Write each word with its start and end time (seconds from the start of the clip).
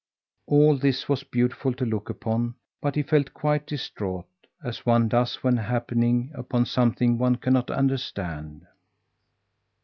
All 0.47 0.77
this 0.79 1.07
was 1.07 1.21
beautiful 1.23 1.75
to 1.75 1.85
look 1.85 2.09
upon, 2.09 2.55
but 2.81 2.95
he 2.95 3.03
felt 3.03 3.35
quite 3.35 3.67
distraught 3.67 4.25
as 4.63 4.83
one 4.83 5.07
does 5.07 5.35
when 5.43 5.57
happening 5.57 6.31
upon 6.33 6.65
something 6.65 7.19
one 7.19 7.35
cannot 7.35 7.69
understand. 7.69 8.65